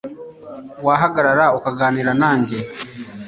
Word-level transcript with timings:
wahagarara 0.85 1.45
ukaganira 1.57 2.11
nanjye 2.21 2.57